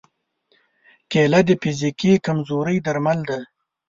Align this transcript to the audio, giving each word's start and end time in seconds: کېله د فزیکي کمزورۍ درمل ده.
کېله 1.11 1.39
د 1.47 1.49
فزیکي 1.61 2.13
کمزورۍ 2.25 2.77
درمل 2.85 3.19
ده. 3.29 3.39